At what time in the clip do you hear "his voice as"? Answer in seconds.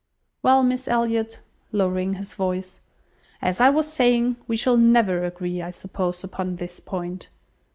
2.15-3.61